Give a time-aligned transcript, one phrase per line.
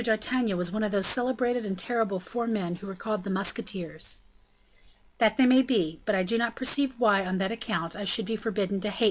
[0.03, 4.21] d'Artagnan was one of those celebrated and terrible four men who were called the musketeers."
[5.19, 8.25] "That they may be; but I do not perceive why, on that account, I should
[8.25, 8.99] be forbidden to hate M.